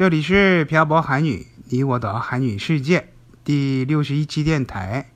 [0.00, 3.08] 这里是漂泊韩语，你我的韩语世界
[3.44, 5.10] 第六十一期电台。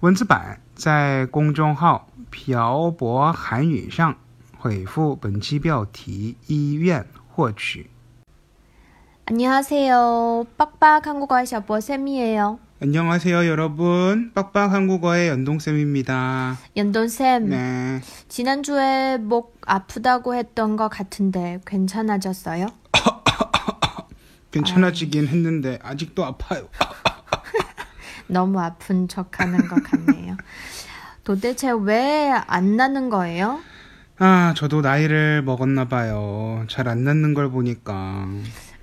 [0.00, 4.16] 文字版在公众号“漂泊韩语”上
[4.56, 7.90] 回复本期标题“医院”获取。
[9.24, 10.46] 안녕하세요.
[10.56, 12.60] 빡빡 한국어의 샤보 쌤이에요.
[12.80, 14.30] 안녕하세요, 여러분.
[14.32, 16.56] 빡빡 한국어의 연동쌤입니다.
[16.76, 18.00] 연돈쌤, 네.
[18.28, 22.68] 지난주에 목 아프다고 했던 것 같은데 괜찮아졌어요?
[24.53, 26.69] 괜찮아지긴 했는데 아직도 아파요.
[28.27, 30.37] 너무 아픈 척 하는 것 같네요.
[31.23, 33.59] 도대체 왜 안 낫는 거예요?
[34.19, 36.65] 아, 저도 나이를 먹었나 봐요.
[36.69, 38.27] 잘 안 낫는 걸 보니까.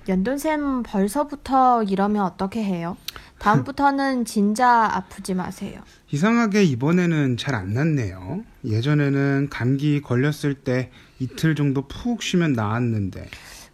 [0.09, 2.97] 연돈쌤 벌써부터 이러면 어떻게 해요?
[3.39, 5.81] 다음부터는 진짜 아프지 마세요.
[6.11, 8.43] 이상하게 이번에는 잘 안 낫네요.
[8.65, 13.29] 예전에는 감기 걸렸을 때 이틀 정도 푹 쉬면 나았는데.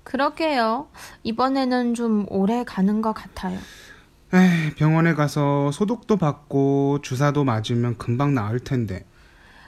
[0.07, 0.87] 그러게요.
[1.23, 3.59] 이번에는 좀 오래 가는 것 같아요.
[4.33, 9.05] 에이, 병원에 가서 소독도 받고 주사도 맞으면 금방 나을 텐데.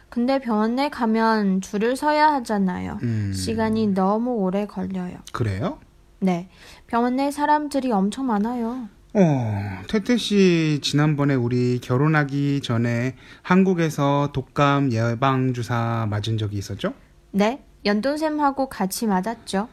[0.07, 2.99] 근데 병원에 가면 줄을 서야 하잖아요.
[3.03, 5.17] 음, 시간이 너무 오래 걸려요.
[5.33, 5.77] 그래요?
[6.19, 6.47] 네.
[6.87, 8.87] 병원에 사람들이 엄청 많아요.
[9.15, 16.93] 어, 태태 씨 지난번에 우리 결혼하기 전에 한국에서 독감 예방 주사 맞은 적이 있었죠?
[17.31, 17.61] 네.
[17.85, 19.67] 연돈쌤하고 같이 맞았죠.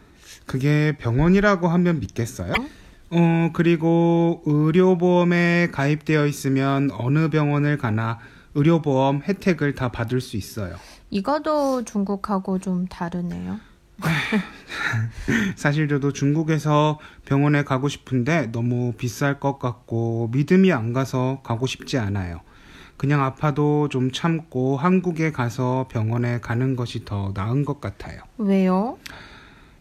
[0.47, 2.53] 그게 병원이라고 하면 믿겠어요?
[3.11, 8.19] 어, 그리고 의료보험에 가입되어 있으면 어느 병원을 가나
[8.55, 10.77] 의료보험 혜택을 다 받을 수 있어요.
[11.11, 13.61] 이거도 중국하고 좀 다르네요.
[15.57, 21.99] 사실 저도 중국에서 병원에 가고 싶은데 너무 비쌀 것 같고 믿음이 안 가서 가고 싶지
[21.99, 22.41] 않아요.
[22.97, 28.21] 그냥 아파도 좀 참고 한국에 가서 병원에 가는 것이 더 나은 것 같아요.
[28.39, 28.99] 왜요?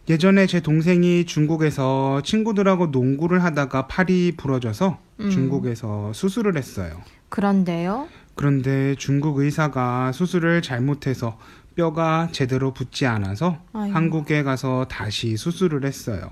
[0.08, 5.30] 예전에 제 동생이 중국에서 친구들하고 농구를 하다가 팔이 부러져서 음.
[5.30, 7.00] 중국에서 수술을 했어요.
[7.28, 8.06] 그런데요?
[8.36, 11.38] 그런데 중국 의사가 수술을 잘못해서
[11.74, 13.94] 뼈가 제대로 붙지 않아서 아이고.
[13.94, 16.30] 한국에 가서 다시 수술을 했어요.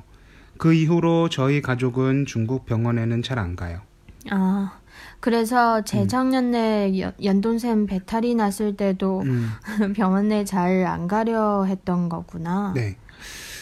[0.56, 3.80] 그 이후로 저희 가족은 중국 병원에는 잘 안 가요.
[4.30, 4.78] 아,
[5.20, 9.48] 그래서 재작년에 연- 연돈쌤 배탈이 났을 때도 음,
[9.96, 12.72] 병원에 잘 안 가려 했던 거구나.
[12.74, 12.96] 네.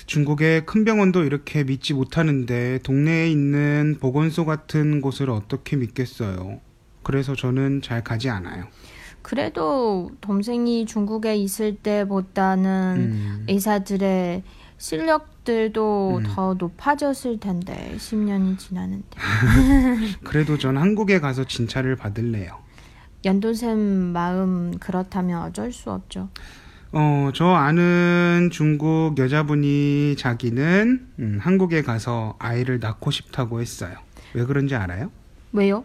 [0.07, 6.61] 중국의 큰 병원도 이렇게 믿지 못하는데 동네에 있는 보건소 같은 곳을 어떻게 믿겠어요.
[7.03, 8.67] 그래서 저는 잘 가지 않아요.
[9.23, 14.43] 그래도 동생이 중국에 있을 때보다는 음, 의사들의
[14.79, 16.23] 실력들도 음.
[16.27, 19.07] 더 높아졌을 텐데 10년이 지나는데
[20.25, 22.59] 그래도 전 한국에 가서 진찰을 받을래요.
[23.25, 23.79] 연돈쌤
[24.13, 26.29] 마음 그렇다면 어쩔 수 없죠.
[26.93, 33.95] 어, 저 아는 중국 여자분이 자기는 음, 한국에 가서 아이를 낳고 싶다고 했어요.
[34.35, 35.11] 왜 그런지 알아요?
[35.53, 35.85] 왜요?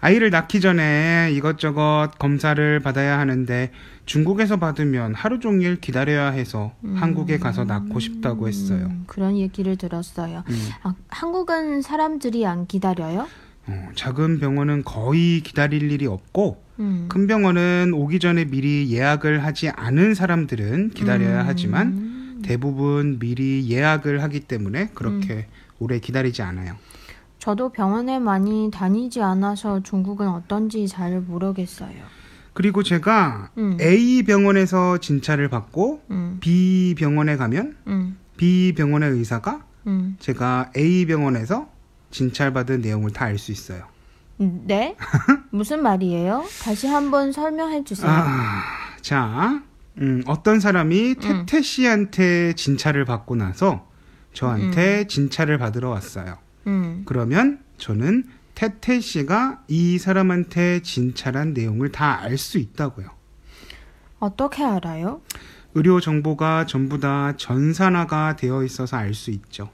[0.00, 3.72] 아이를 낳기 전에 이것저것 검사를 받아야 하는데
[4.04, 8.86] 중국에서 받으면 하루 종일 기다려야 해서 한국에 가서 낳고 싶다고 했어요.
[8.90, 10.44] 음, 그런 얘기를 들었어요.
[10.48, 13.26] 음, 아, 한국은 사람들이 안 기다려요?
[13.66, 17.06] 어, 작은 병원은 거의 기다릴 일이 없고 음.
[17.08, 21.44] 큰 병원은 오기 전에 미리 예약을 하지 않은 사람들은 기다려야 음.
[21.46, 25.46] 하지만 대부분 미리 예약을 하기 때문에 그렇게
[25.78, 26.76] 오래 기다리지 않아요.
[27.38, 31.96] 저도 병원에 많이 다니지 않아서 중국은 어떤지 잘 모르겠어요.
[32.52, 33.76] 그리고 제가 음.
[33.80, 40.16] A 병원에서 진찰을 받고 음, B 병원에 가면 음, B 병원의 의사가 음.
[40.18, 41.68] 제가 A 병원에서
[42.10, 43.84] 진찰받은 내용을 다 알 수 있어요.
[44.38, 44.96] 네?
[45.50, 46.44] 무슨 말이에요?
[46.62, 48.10] 다시 한번 설명해 주세요.
[48.10, 48.62] 아,
[49.00, 49.62] 자,
[49.98, 51.16] 음, 어떤 사람이 음.
[51.46, 53.88] 태태 씨한테 진찰을 받고 나서
[54.32, 56.38] 저한테 진찰을 받으러 왔어요.
[56.66, 58.24] 음, 그러면 저는
[58.54, 63.08] 태태 씨가 이 사람한테 진찰한 내용을 다 알 수 있다고요.
[64.20, 65.20] 어떻게 알아요?
[65.74, 69.70] 의료 정보가 전부 다 전산화가 되어 있어서 알 수 있죠.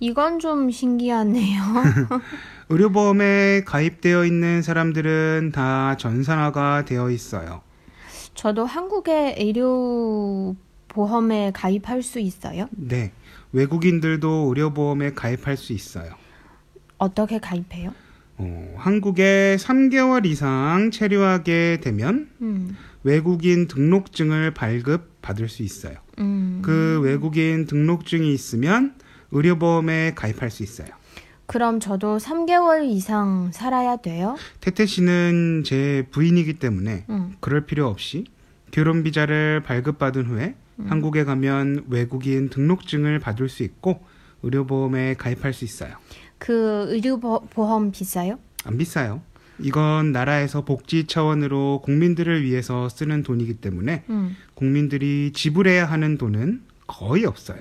[0.00, 1.60] 이건 좀 신기하네요.
[2.68, 7.62] 의료보험에 가입되어 있는 사람들은 다 전산화가 되어 있어요.
[8.34, 10.54] 저도 한국의 의료
[10.88, 12.68] 보험에 가입할 수 있어요?
[12.70, 13.12] 네.
[13.52, 16.12] 외국인들도 의료보험에 가입할 수 있어요.
[16.98, 17.92] 어떻게 가입해요?
[18.36, 25.96] 어, 한국에 3개월 이상 체류하게 되면 음, 외국인 등록증을 발급 받을 수 있어요.
[26.20, 26.60] 음.
[26.62, 28.94] 그 외국인 등록증이 있으면
[29.30, 30.88] 의료보험에 가입할 수 있어요.
[31.46, 34.36] 그럼 저도 3개월 이상 살아야 돼요?
[34.60, 37.34] 태태 씨는 제 부인이기 때문에 음.
[37.40, 38.24] 그럴 필요 없이
[38.70, 40.54] 결혼 비자를 발급받은 후에
[40.86, 44.04] 한국에 가면 외국인 등록증을 받을 수 있고
[44.42, 45.94] 의료보험에 가입할 수 있어요.
[46.38, 48.38] 그 의료 보- 보험 비싸요?
[48.64, 49.20] 안 비싸요.
[49.60, 54.36] 이건 나라에서 복지 차원으로 국민들을 위해서 쓰는 돈이기 때문에 음.
[54.54, 57.58] 국민들이 지불해야 하는 돈은 거의 없어요.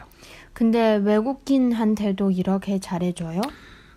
[0.57, 3.41] 근데 외국인한테도 이렇게 잘해줘요?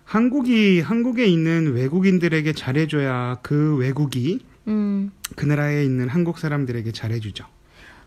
[0.03, 7.45] 한국이 한국에 있는 외국인들에게 잘해줘야 그 외국이 음, 그 나라에 있는 한국 사람들에게 잘해주죠.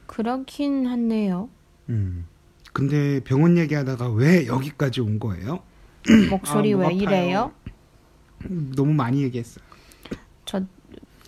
[0.07, 1.49] 그렇긴 한데요.
[1.89, 2.27] 음.
[2.73, 5.59] 근데 병원 얘기하다가 왜 여기까지 온 거예요?
[6.31, 7.03] 목소리 아, 목왜 아파요.
[7.03, 7.53] 이래요?
[8.49, 9.65] 음, 너무 많이 얘기했어요.
[10.45, 10.63] 저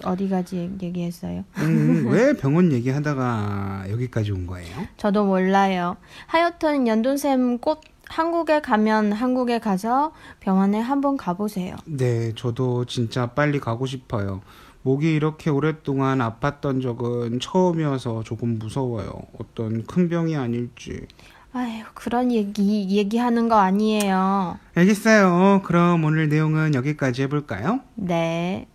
[0.06, 1.44] 어디까지 얘기했어요?
[1.58, 4.68] 음, 왜 병원 얘기하다가 여기까지 온 거예요?
[4.96, 5.96] 저도 몰라요.
[6.26, 11.76] 하여튼 연돈쌤 꼭 한국에 가면 한국에 가서 병원에 한번 가보세요.
[11.86, 14.42] 네, 저도 진짜 빨리 가고 싶어요.
[14.82, 19.10] 목이 이렇게 오랫동안 아팠던 적은 처음이어서 조금 무서워요.
[19.40, 21.06] 어떤 큰 병이 아닐지.
[21.52, 24.58] 아휴, 그런 얘기, 얘기하는 거 아니에요.
[24.74, 25.62] 알겠어요.
[25.64, 27.80] 그럼 오늘 내용은 여기까지 해볼까요?
[27.94, 28.68] 네.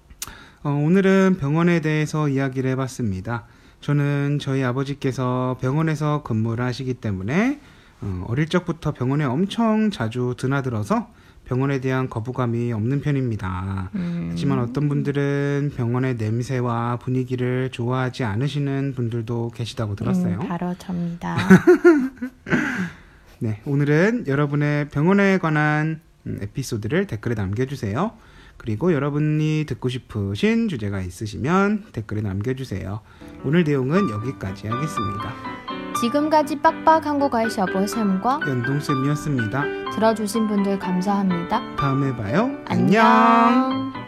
[0.64, 3.46] 어, 오늘은 병원에 대해서 이야기를 해봤습니다.
[3.80, 7.60] 저는 저희 아버지께서 병원에서 근무를 하시기 때문에
[8.02, 11.10] 어, 어릴 적부터 병원에 엄청 자주 드나들어서
[11.46, 13.90] 병원에 대한 거부감이 없는 편입니다.
[13.96, 20.40] 음, 하지만 어떤 분들은 병원의 냄새와 분위기를 좋아하지 않으시는 분들도 계시다고 들었어요.
[20.42, 21.36] 음, 바로 접니다.
[23.40, 28.12] 네, 오늘은 여러분의 병원에 관한 음, 에피소드를 댓글에 남겨주세요.
[28.62, 33.02] 그리고 여러분이 듣고 싶으신 주제가 있으시면 댓글에 남겨주세요.
[33.44, 35.34] 오늘 내용은 여기까지 하겠습니다.
[36.00, 39.90] 지금까지 빡빡 한국어의 셔보쌤과 연동쌤이었습니다.
[39.96, 41.76] 들어주신 분들 감사합니다.
[41.76, 42.56] 다음에 봐요.
[42.68, 44.01] 안녕.